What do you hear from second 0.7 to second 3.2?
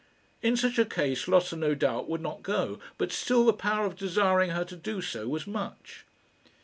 a case Lotta no doubt would not go; but